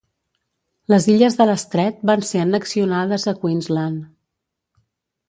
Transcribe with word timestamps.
Les 0.93 1.03
illes 1.15 1.35
de 1.41 1.45
l'estret 1.49 1.99
van 2.11 2.23
ser 2.29 2.41
annexionades 2.45 3.27
a 3.33 3.35
Queensland. 3.45 4.09